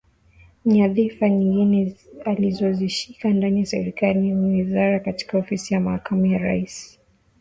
[0.65, 1.93] Nyadhifa nyingine
[2.25, 6.99] alizoshika ndani ya Serikali ni Waziri katika Ofisi ya Makamu wa Rais